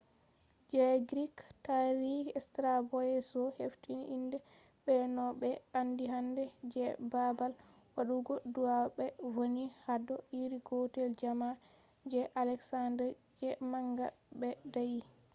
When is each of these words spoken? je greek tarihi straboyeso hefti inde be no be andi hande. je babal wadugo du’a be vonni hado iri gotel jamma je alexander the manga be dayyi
je 0.75 0.87
greek 1.09 1.35
tarihi 1.65 2.39
straboyeso 2.45 3.41
hefti 3.59 3.93
inde 4.15 4.37
be 4.85 4.95
no 5.15 5.25
be 5.41 5.49
andi 5.79 6.05
hande. 6.13 6.43
je 6.73 6.85
babal 7.11 7.51
wadugo 7.95 8.33
du’a 8.53 8.79
be 8.95 9.05
vonni 9.33 9.65
hado 9.85 10.15
iri 10.41 10.57
gotel 10.67 11.09
jamma 11.19 11.49
je 12.11 12.21
alexander 12.41 13.07
the 13.39 13.49
manga 13.71 14.07
be 14.39 14.49
dayyi 14.73 15.03